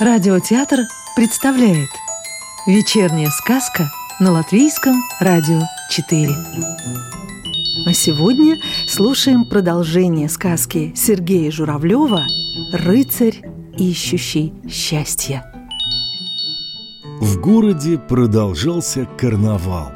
Радиотеатр 0.00 0.82
представляет 1.16 1.88
Вечерняя 2.68 3.30
сказка 3.30 3.90
на 4.20 4.30
Латвийском 4.30 5.02
радио 5.18 5.62
4 5.90 6.28
А 7.84 7.92
сегодня 7.92 8.60
слушаем 8.86 9.44
продолжение 9.44 10.28
сказки 10.28 10.92
Сергея 10.94 11.50
Журавлева 11.50 12.22
«Рыцарь, 12.74 13.42
ищущий 13.76 14.52
счастье» 14.70 15.42
В 17.20 17.40
городе 17.40 17.98
продолжался 17.98 19.04
карнавал. 19.18 19.90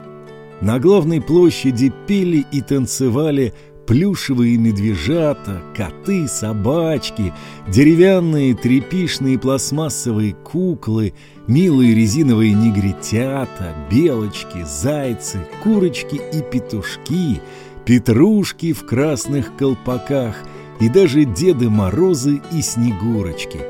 На 0.61 0.81
главной 0.81 1.21
площади 1.21 1.93
пели 2.09 2.45
и 2.51 2.61
танцевали 2.61 3.55
плюшевые 3.87 4.57
медвежата, 4.57 5.63
коты, 5.77 6.29
собачки, 6.29 7.33
деревянные 7.69 8.55
трепишные 8.55 9.39
пластмассовые 9.39 10.35
куклы, 10.35 11.15
милые 11.47 11.95
резиновые 11.95 12.55
негритята, 12.55 13.75
белочки, 13.91 14.65
зайцы, 14.65 15.47
курочки 15.63 16.21
и 16.33 16.43
петушки, 16.43 17.41
петрушки 17.85 18.73
в 18.73 18.87
красных 18.87 19.57
колпаках 19.57 20.37
и 20.81 20.89
даже 20.89 21.25
Деды 21.25 21.69
Морозы 21.69 22.41
и 22.53 22.63
Снегурочки. 22.63 23.61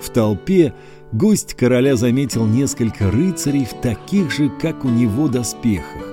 В 0.00 0.10
толпе 0.10 0.74
гость 1.12 1.54
короля 1.54 1.96
заметил 1.96 2.46
несколько 2.46 3.10
рыцарей 3.10 3.64
в 3.64 3.80
таких 3.80 4.30
же, 4.30 4.50
как 4.60 4.84
у 4.84 4.88
него, 4.88 5.28
доспехах. 5.28 6.08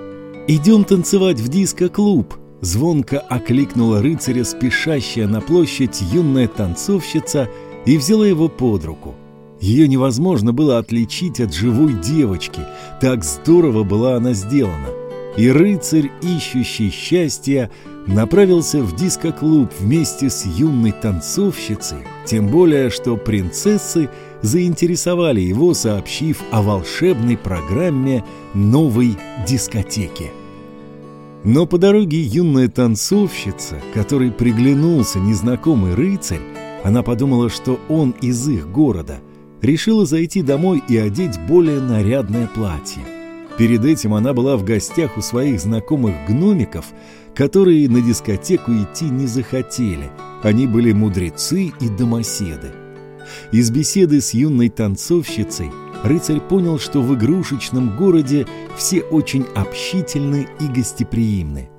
«Идем 0.47 0.83
танцевать 0.83 1.39
в 1.39 1.47
диско-клуб», 1.49 2.40
Звонко 2.61 3.19
окликнула 3.19 4.01
рыцаря 4.01 4.43
спешащая 4.43 5.27
на 5.27 5.41
площадь 5.41 6.01
юная 6.13 6.47
танцовщица 6.47 7.49
и 7.85 7.97
взяла 7.97 8.27
его 8.27 8.47
под 8.47 8.85
руку. 8.85 9.15
Ее 9.59 9.87
невозможно 9.87 10.53
было 10.53 10.77
отличить 10.77 11.39
от 11.39 11.53
живой 11.53 11.93
девочки, 11.93 12.61
так 12.99 13.23
здорово 13.23 13.83
была 13.83 14.15
она 14.15 14.33
сделана. 14.33 14.89
И 15.37 15.49
рыцарь, 15.49 16.11
ищущий 16.21 16.89
счастья, 16.89 17.71
направился 18.05 18.81
в 18.81 18.95
диско-клуб 18.95 19.71
вместе 19.79 20.29
с 20.29 20.45
юной 20.45 20.91
танцовщицей, 20.91 21.99
тем 22.25 22.47
более, 22.47 22.89
что 22.89 23.17
принцессы 23.17 24.09
заинтересовали 24.41 25.39
его, 25.41 25.73
сообщив 25.73 26.41
о 26.51 26.61
волшебной 26.61 27.37
программе 27.37 28.25
новой 28.53 29.15
дискотеки. 29.47 30.31
Но 31.43 31.65
по 31.65 31.79
дороге 31.79 32.21
юная 32.21 32.67
танцовщица, 32.67 33.81
которой 33.95 34.31
приглянулся 34.31 35.19
незнакомый 35.19 35.95
рыцарь, 35.95 36.41
она 36.83 37.01
подумала, 37.01 37.49
что 37.49 37.79
он 37.89 38.11
из 38.21 38.47
их 38.47 38.71
города, 38.71 39.19
решила 39.61 40.05
зайти 40.05 40.43
домой 40.43 40.83
и 40.87 40.97
одеть 40.97 41.39
более 41.47 41.79
нарядное 41.81 42.47
платье. 42.47 43.01
Перед 43.57 43.85
этим 43.85 44.13
она 44.13 44.33
была 44.33 44.55
в 44.55 44.63
гостях 44.63 45.17
у 45.17 45.21
своих 45.21 45.59
знакомых 45.59 46.15
гномиков, 46.27 46.85
которые 47.35 47.89
на 47.89 48.01
дискотеку 48.01 48.71
идти 48.71 49.05
не 49.05 49.25
захотели. 49.25 50.11
Они 50.43 50.67
были 50.67 50.91
мудрецы 50.91 51.71
и 51.79 51.89
домоседы. 51.89 52.71
Из 53.51 53.69
беседы 53.71 54.21
с 54.21 54.33
юной 54.33 54.69
танцовщицей 54.69 55.71
рыцарь 56.03 56.39
понял, 56.39 56.79
что 56.79 57.01
в 57.01 57.15
игрушечном 57.15 57.95
городе 57.95 58.47
все 58.77 59.01
очень 59.01 59.45
общительны 59.55 60.47
и 60.59 60.67
гостеприимны. 60.67 61.69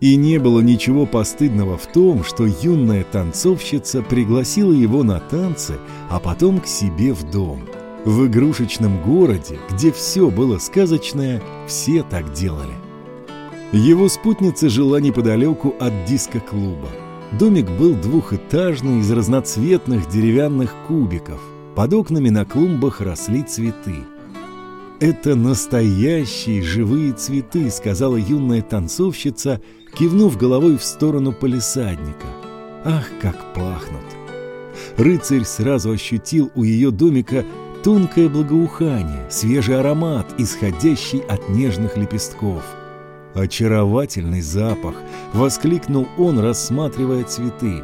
И 0.00 0.16
не 0.16 0.38
было 0.38 0.60
ничего 0.60 1.06
постыдного 1.06 1.78
в 1.78 1.86
том, 1.86 2.24
что 2.24 2.44
юная 2.44 3.04
танцовщица 3.04 4.02
пригласила 4.02 4.72
его 4.72 5.04
на 5.04 5.20
танцы, 5.20 5.78
а 6.10 6.18
потом 6.18 6.58
к 6.58 6.66
себе 6.66 7.12
в 7.12 7.30
дом. 7.30 7.68
В 8.04 8.26
игрушечном 8.26 9.00
городе, 9.00 9.60
где 9.70 9.92
все 9.92 10.28
было 10.28 10.58
сказочное, 10.58 11.40
все 11.68 12.02
так 12.02 12.32
делали. 12.32 12.74
Его 13.72 14.08
спутница 14.08 14.68
жила 14.68 15.00
неподалеку 15.00 15.76
от 15.78 16.04
диско-клуба. 16.04 16.88
Домик 17.38 17.70
был 17.70 17.94
двухэтажный 17.94 18.98
из 18.98 19.10
разноцветных 19.12 20.08
деревянных 20.10 20.74
кубиков. 20.88 21.40
Под 21.74 21.94
окнами 21.94 22.28
на 22.28 22.44
клумбах 22.44 23.00
росли 23.00 23.42
цветы. 23.42 24.04
«Это 25.00 25.34
настоящие 25.34 26.62
живые 26.62 27.12
цветы»,— 27.14 27.70
сказала 27.72 28.16
юная 28.16 28.60
танцовщица, 28.60 29.60
кивнув 29.94 30.36
головой 30.36 30.76
в 30.76 30.84
сторону 30.84 31.32
полисадника. 31.32 32.26
«Ах, 32.84 33.06
как 33.22 33.54
пахнут!» 33.54 34.04
Рыцарь 34.98 35.44
сразу 35.44 35.92
ощутил 35.92 36.50
у 36.54 36.62
ее 36.62 36.90
домика 36.90 37.44
тонкое 37.82 38.28
благоухание, 38.28 39.26
свежий 39.30 39.80
аромат, 39.80 40.26
исходящий 40.38 41.20
от 41.20 41.48
нежных 41.48 41.96
лепестков. 41.96 42.62
«Очаровательный 43.34 44.42
запах!»— 44.42 44.94
воскликнул 45.32 46.06
он, 46.18 46.38
рассматривая 46.38 47.24
цветы. 47.24 47.82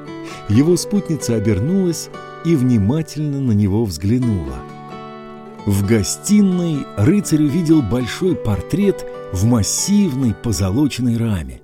Его 0.51 0.77
спутница 0.77 1.37
обернулась 1.37 2.11
и 2.45 2.55
внимательно 2.55 3.41
на 3.41 3.53
него 3.53 3.85
взглянула. 3.85 4.59
В 5.67 5.87
гостиной 5.87 6.87
рыцарь 6.97 7.43
увидел 7.43 7.83
большой 7.83 8.35
портрет 8.35 9.05
в 9.33 9.45
массивной 9.45 10.35
позолоченной 10.35 11.17
раме. 11.17 11.61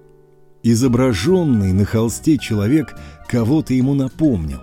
Изображенный 0.62 1.73
на 1.73 1.85
холсте 1.85 2.39
человек 2.39 2.95
кого-то 3.29 3.73
ему 3.75 3.95
напомнил. 3.95 4.61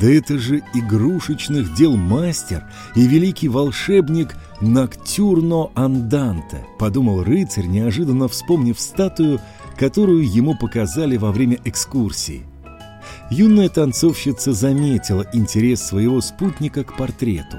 Да 0.00 0.08
это 0.08 0.38
же 0.38 0.62
игрушечных 0.74 1.74
дел 1.74 1.96
мастер 1.96 2.64
и 2.94 3.06
великий 3.06 3.48
волшебник 3.48 4.34
Ноктюрно 4.60 5.70
Анданте, 5.74 6.64
подумал 6.78 7.22
рыцарь, 7.22 7.66
неожиданно 7.66 8.26
вспомнив 8.26 8.80
статую, 8.80 9.40
которую 9.76 10.28
ему 10.28 10.56
показали 10.56 11.16
во 11.16 11.30
время 11.30 11.58
экскурсии– 11.64 12.44
юная 13.30 13.68
танцовщица 13.68 14.52
заметила 14.52 15.26
интерес 15.32 15.82
своего 15.82 16.20
спутника 16.20 16.84
к 16.84 16.96
портрету. 16.96 17.58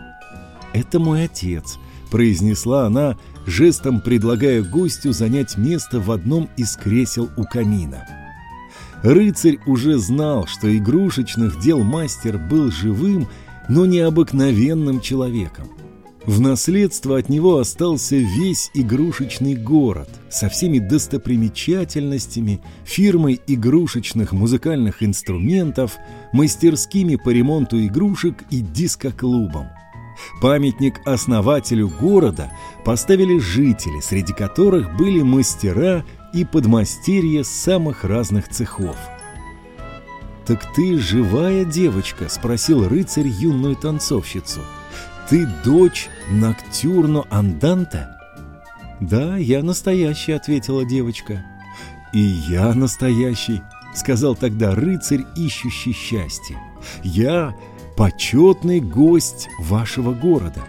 «Это 0.74 1.00
мой 1.00 1.26
отец»,— 1.26 1.78
произнесла 2.12 2.86
она, 2.86 3.18
жестом 3.46 4.02
предлагая 4.02 4.62
гостю 4.64 5.12
занять 5.14 5.58
место 5.58 6.00
в 6.00 6.12
одном 6.12 6.50
из 6.58 6.76
кресел 6.76 7.30
у 7.38 7.44
камина. 7.44 8.06
Рыцарь 9.04 9.60
уже 9.66 9.98
знал, 10.00 10.48
что 10.48 10.76
игрушечных 10.76 11.60
дел 11.60 11.84
мастер 11.84 12.38
был 12.38 12.72
живым, 12.72 13.28
но 13.70 13.86
необыкновенным 13.86 15.02
человеком. 15.02 15.68
В 16.28 16.42
наследство 16.42 17.18
от 17.18 17.30
него 17.30 17.58
остался 17.58 18.18
весь 18.18 18.70
игрушечный 18.74 19.56
город 19.56 20.10
со 20.30 20.50
всеми 20.50 20.78
достопримечательностями, 20.78 22.60
фирмой 22.84 23.40
игрушечных 23.48 24.34
музыкальных 24.34 25.02
инструментов, 25.04 25.96
мастерскими 26.34 27.16
по 27.16 27.30
ремонту 27.30 27.82
игрушек 27.86 28.44
и 28.52 28.60
дискоклубом. 28.60 29.70
Памятник 30.42 31.00
основателю 31.06 31.88
города 31.88 32.52
поставили 32.84 33.40
жители, 33.40 34.02
среди 34.02 34.34
которых 34.34 34.98
были 34.98 35.22
мастера 35.22 36.04
и 36.34 36.44
подмастерья 36.44 37.44
самых 37.44 38.04
разных 38.04 38.50
цехов. 38.50 38.98
«Так 40.46 40.74
ты 40.76 40.98
живая 40.98 41.64
девочка?»– 41.64 42.28
спросил 42.30 42.86
рыцарь 42.86 43.28
юную 43.28 43.78
танцовщицу– 43.78 44.60
ты 45.30 45.48
дочь 45.64 46.10
Ноктюрно 46.30 47.26
Анданте? 47.30 48.08
Да, 49.00 49.38
я 49.38 49.62
настоящий, 49.62 50.32
ответила 50.32 50.86
девочка. 50.86 51.46
И 52.14 52.20
я 52.20 52.74
настоящий, 52.74 53.62
сказал 53.94 54.36
тогда 54.36 54.74
рыцарь, 54.74 55.26
ищущий 55.36 55.92
счастье. 55.94 56.58
Я 57.04 57.56
почетный 57.96 58.80
гость 58.80 59.50
вашего 59.60 60.14
города. 60.14 60.62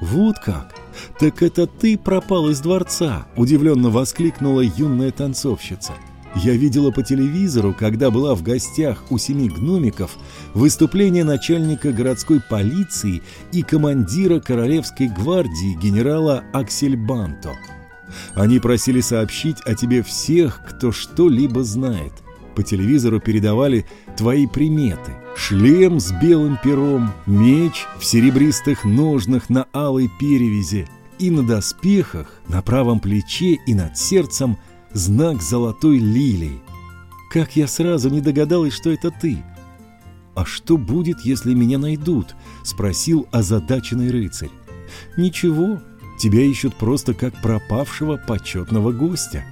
Вот 0.00 0.38
как? 0.38 0.74
Так 1.18 1.42
это 1.42 1.66
ты 1.66 1.96
пропал 1.96 2.50
из 2.50 2.60
дворца, 2.60 3.26
удивленно 3.36 3.90
воскликнула 3.90 4.60
юная 4.60 5.12
танцовщица. 5.12 5.92
Я 6.36 6.54
видела 6.54 6.90
по 6.90 7.02
телевизору, 7.02 7.74
когда 7.76 8.10
была 8.10 8.34
в 8.34 8.42
гостях 8.42 9.02
у 9.10 9.18
семи 9.18 9.48
гномиков, 9.48 10.16
выступление 10.54 11.24
начальника 11.24 11.92
городской 11.92 12.40
полиции 12.40 13.22
и 13.52 13.62
командира 13.62 14.38
Королевской 14.38 15.08
гвардии 15.08 15.76
генерала 15.82 16.44
Аксельбанто. 16.52 17.56
Они 18.34 18.60
просили 18.60 19.00
сообщить 19.00 19.60
о 19.62 19.74
тебе 19.74 20.02
всех, 20.02 20.62
кто 20.68 20.92
что-либо 20.92 21.64
знает. 21.64 22.12
По 22.54 22.62
телевизору 22.62 23.20
передавали 23.20 23.86
твои 24.16 24.46
приметы. 24.46 25.12
Шлем 25.36 25.98
с 26.00 26.12
белым 26.12 26.58
пером, 26.62 27.12
меч 27.26 27.86
в 27.98 28.04
серебристых 28.04 28.84
ножнах 28.84 29.48
на 29.48 29.66
алой 29.72 30.10
перевязи 30.20 30.88
и 31.18 31.30
на 31.30 31.42
доспехах, 31.42 32.40
на 32.48 32.62
правом 32.62 33.00
плече 33.00 33.58
и 33.66 33.74
над 33.74 33.98
сердцем– 33.98 34.58
знак 34.92 35.42
золотой 35.42 35.98
лилии. 35.98 36.60
Как 37.32 37.56
я 37.56 37.66
сразу 37.66 38.10
не 38.10 38.20
догадалась, 38.20 38.74
что 38.74 38.90
это 38.90 39.10
ты. 39.10 39.42
А 40.34 40.44
что 40.44 40.76
будет, 40.76 41.20
если 41.24 41.54
меня 41.54 41.78
найдут?— 41.78 42.34
спросил 42.62 43.26
озадаченный 43.30 44.10
рыцарь. 44.10 44.50
«Ничего, 45.16 45.80
тебя 46.18 46.42
ищут 46.42 46.74
просто 46.74 47.14
как 47.14 47.34
пропавшего 47.40 48.16
почетного 48.16 48.92
гостя. 48.92 49.44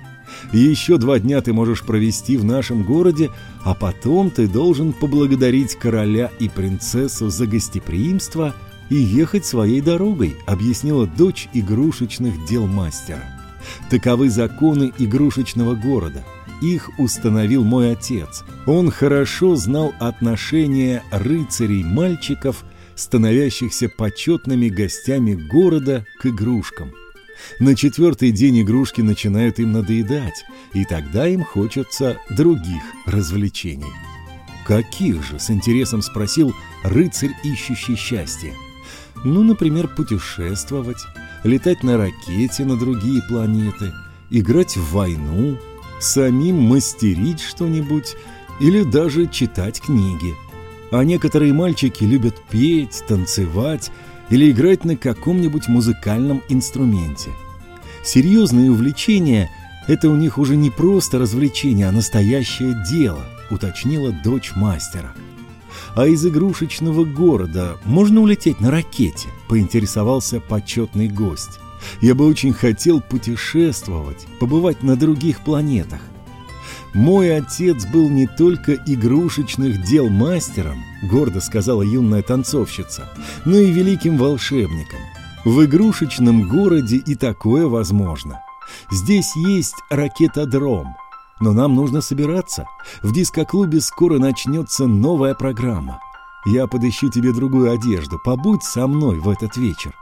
Еще 0.53 0.99
два 0.99 1.19
дня 1.19 1.41
ты 1.41 1.53
можешь 1.53 1.83
провести 1.83 2.37
в 2.37 2.45
нашем 2.45 2.83
городе, 2.85 3.31
а 3.65 3.75
потом 3.75 4.31
ты 4.31 4.47
должен 4.47 4.93
поблагодарить 4.93 5.75
короля 5.75 6.31
и 6.39 6.49
принцессу 6.49 7.31
за 7.31 7.47
гостеприимство 7.47 8.55
и 8.91 8.97
ехать 8.97 9.47
своей 9.47 9.81
дорогой»,— 9.81 10.37
объяснила 10.47 11.07
дочь 11.07 11.49
игрушечных 11.55 12.45
дел 12.47 12.67
мастера. 12.67 13.38
«Таковы 13.91 14.31
законы 14.31 14.93
игрушечного 14.99 15.75
города». 15.75 16.25
Их 16.61 16.91
установил 16.99 17.63
мой 17.63 17.93
отец. 17.93 18.43
Он 18.67 18.91
хорошо 18.91 19.55
знал 19.55 19.95
отношения 20.01 21.05
рыцарей-мальчиков, 21.13 22.65
становящихся 22.97 23.89
почетными 23.89 24.69
гостями 24.69 25.35
города 25.35 26.05
к 26.21 26.27
игрушкам. 26.27 26.93
На 27.61 27.77
четвертый 27.77 28.33
день 28.33 28.63
игрушки 28.63 29.01
начинают 29.01 29.61
им 29.61 29.73
надоедать, 29.73 30.45
и 30.75 30.85
тогда 30.85 31.29
им 31.29 31.45
хочется 31.45 32.19
других 32.31 32.83
развлечений. 33.07 33.93
«Каких 34.67 35.25
же?»— 35.25 35.39
с 35.39 35.51
интересом 35.51 36.03
спросил 36.03 36.53
рыцарь, 36.83 37.35
ищущий 37.45 37.97
счастье. 37.97 38.53
«Ну, 39.25 39.43
например, 39.43 39.89
путешествовать, 39.89 40.99
летать 41.45 41.83
на 41.83 41.97
ракете 41.97 42.65
на 42.65 42.77
другие 42.77 43.23
планеты, 43.23 43.93
играть 44.31 44.77
в 44.77 44.93
войну, 44.93 45.59
самим 46.01 46.63
мастерить 46.63 47.41
что-нибудь 47.41 48.17
или 48.61 48.83
даже 48.83 49.27
читать 49.27 49.81
книги. 49.81 50.35
А 50.91 51.05
некоторые 51.05 51.53
мальчики 51.53 52.05
любят 52.05 52.37
петь, 52.51 53.03
танцевать 53.07 53.91
или 54.31 54.51
играть 54.51 54.85
на 54.85 54.97
каком-нибудь 54.97 55.69
музыкальном 55.69 56.43
инструменте. 56.49 57.31
Серьезные 58.05 58.71
увлечения– 58.71 59.51
это 59.87 60.09
у 60.09 60.17
них 60.17 60.39
уже 60.39 60.57
не 60.57 60.71
просто 60.71 61.19
развлечение, 61.19 61.89
а 61.89 61.93
настоящее 61.93 62.75
дело, 62.91 63.25
уточнила 63.51 64.13
дочь 64.13 64.53
мастера. 64.55 65.15
А 65.95 66.07
из 66.07 66.25
игрушечного 66.27 67.05
города 67.05 67.77
можно 67.85 68.21
улететь 68.21 68.61
на 68.61 68.71
ракете, 68.71 69.29
поинтересовался 69.49 70.41
почетный 70.41 71.09
гость. 71.09 71.59
Я 72.01 72.15
бы 72.15 72.27
очень 72.27 72.53
хотел 72.53 73.01
путешествовать, 73.01 74.27
побывать 74.41 74.83
на 74.83 74.97
других 74.97 75.41
планетах. 75.41 76.01
Мой 76.95 77.37
отец 77.37 77.87
был 77.87 78.09
не 78.09 78.27
только 78.27 78.75
игрушечных 78.75 79.85
дел 79.85 80.09
мастером, 80.09 80.83
гордо 81.03 81.41
сказала 81.41 81.83
юная 81.83 82.23
танцовщица, 82.23 83.09
но 83.45 83.57
и 83.57 83.71
великим 83.71 84.17
волшебником. 84.17 84.99
В 85.45 85.65
игрушечном 85.65 86.49
городе 86.49 86.97
и 86.97 87.15
такое 87.15 87.67
возможно. 87.67 88.41
Здесь 88.91 89.37
есть 89.37 89.77
ракетодром, 89.91 90.97
но 91.41 91.53
нам 91.53 91.75
нужно 91.75 92.01
собираться. 92.01 92.67
В 93.03 93.13
дискоклубе 93.13 93.81
скоро 93.81 94.19
начнется 94.19 94.87
новая 94.87 95.35
программа. 95.35 96.01
Я 96.47 96.67
подыщу 96.67 97.11
тебе 97.11 97.33
другую 97.33 97.71
одежду, 97.73 98.19
побудь 98.25 98.63
со 98.63 98.87
мной 98.87 99.19
в 99.19 99.29
этот 99.29 99.57
вечер. 99.57 99.95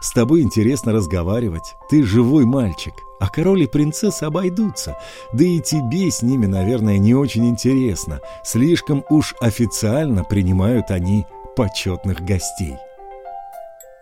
С 0.00 0.12
тобой 0.12 0.42
интересно 0.42 0.92
разговаривать, 0.92 1.74
ты 1.88 2.02
живой 2.02 2.44
мальчик, 2.44 2.94
а 3.18 3.28
король 3.28 3.62
и 3.62 3.66
принцесса 3.66 4.26
обойдутся, 4.26 4.98
да 5.32 5.44
и 5.44 5.60
тебе 5.60 6.10
с 6.10 6.22
ними, 6.22 6.46
наверное, 6.46 6.98
не 6.98 7.14
очень 7.14 7.48
интересно, 7.48 8.20
слишком 8.44 9.04
уж 9.08 9.34
официально 9.40 10.22
принимают 10.22 10.90
они 10.90 11.26
почетных 11.56 12.20
гостей. 12.20 12.76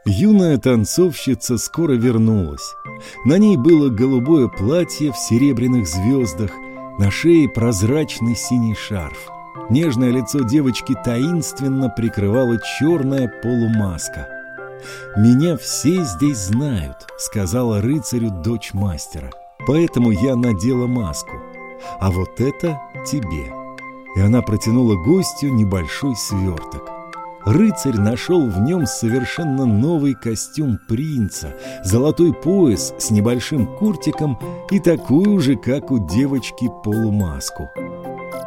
Юная 0.05 0.59
танцовщица 0.59 1.59
скоро 1.59 1.93
вернулась. 1.93 2.75
На 3.25 3.37
ней 3.37 3.57
было 3.57 3.89
голубое 3.89 4.49
платье 4.49 5.13
в 5.13 5.19
серебряных 5.19 5.87
звездах, 5.87 6.51
на 6.99 7.11
шее 7.11 7.49
прозрачный 7.49 8.35
синий 8.35 8.75
шарф. 8.75 9.31
Нежное 9.71 10.11
лицо 10.11 10.41
девочки 10.41 10.95
таинственно 11.05 11.89
прикрывала 11.89 12.59
черная 12.79 13.29
полумаска– 13.43 14.29
«Меня 15.17 15.57
все 15.57 16.05
здесь 16.05 16.39
знают»,— 16.39 17.07
сказала 17.19 17.81
рыцарю 17.81 18.31
дочь 18.31 18.73
мастера. 18.73 19.31
«Поэтому 19.67 20.11
я 20.11 20.37
надела 20.37 20.87
маску. 20.87 21.33
А 22.01 22.11
вот 22.11 22.41
это 22.41 22.81
тебе». 23.05 23.53
И 24.17 24.21
она 24.21 24.43
протянула 24.43 24.95
гостю 24.95 25.49
небольшой 25.49 26.17
сверток. 26.17 26.98
Рыцарь 27.49 27.97
нашел 27.97 28.47
в 28.47 28.61
нем 28.61 28.85
совершенно 28.85 29.65
новый 29.65 30.13
костюм 30.13 30.79
принца, 30.87 31.55
золотой 31.83 32.35
пояс 32.35 32.93
с 32.99 33.11
небольшим 33.11 33.67
куртиком 33.79 34.39
и 34.71 34.79
такую 34.79 35.41
же, 35.41 35.57
как 35.57 35.91
у 35.91 36.07
девочки, 36.07 36.69
полумаску. 36.85 37.71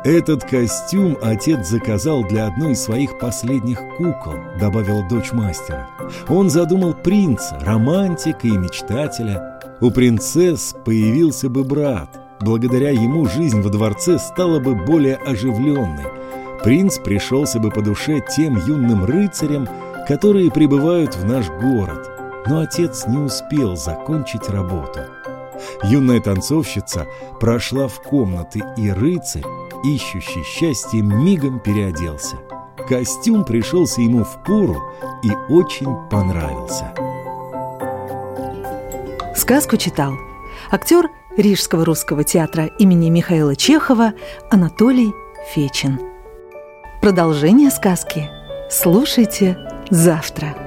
«Этот 0.04 0.44
костюм 0.44 1.18
отец 1.20 1.68
заказал 1.68 2.24
для 2.26 2.46
одной 2.46 2.74
из 2.74 2.82
своих 2.84 3.18
последних 3.18 3.80
кукол»,— 3.98 4.36
добавила 4.60 5.02
дочь 5.10 5.32
мастера. 5.32 5.90
«Он 6.30 6.52
задумал 6.52 6.94
принца, 6.94 7.58
романтика 7.60 8.48
и 8.48 8.56
мечтателя. 8.56 9.60
У 9.80 9.90
принцесс 9.90 10.76
появился 10.86 11.50
бы 11.50 11.64
брат. 11.64 12.20
Благодаря 12.40 12.92
ему 12.92 13.26
жизнь 13.26 13.62
во 13.62 13.70
дворце 13.72 14.20
стала 14.20 14.60
бы 14.60 14.76
более 14.76 15.16
оживленной. 15.16 16.21
Принц 16.64 17.00
пришелся 17.00 17.60
бы 17.60 17.72
по 17.72 17.82
душе 17.82 18.22
тем 18.36 18.58
юным 18.66 19.06
рыцарям, 19.06 19.68
которые 20.08 20.52
прибывают 20.52 21.16
в 21.16 21.26
наш 21.26 21.50
город. 21.50 22.10
Но 22.48 22.62
отец 22.62 23.06
не 23.08 23.18
успел 23.18 23.76
закончить 23.76 24.50
работу». 24.50 25.00
Юная 25.84 26.20
танцовщица 26.20 27.06
прошла 27.40 27.88
в 27.88 28.02
комнаты, 28.02 28.64
и 28.78 28.90
рыцарь 28.90 29.44
ищущий 29.84 30.44
счастье, 30.44 31.02
мигом 31.02 31.60
переоделся. 31.60 32.38
Костюм 32.88 33.46
пришелся 33.46 34.02
ему 34.02 34.24
в 34.24 34.44
пору 34.44 34.82
и 35.24 35.32
очень 35.50 35.96
понравился. 36.10 36.94
Сказку 39.36 39.78
читал 39.78 40.14
актер 40.72 41.10
Рижского 41.38 41.86
русского 41.86 42.24
театра 42.24 42.66
имени 42.80 43.10
Михаила 43.10 43.56
Чехова 43.56 44.14
Анатолий 44.50 45.14
Фечин. 45.54 46.11
Продолжение 47.02 47.72
сказки 47.72 48.30
слушайте 48.70 49.58
завтра. 49.90 50.61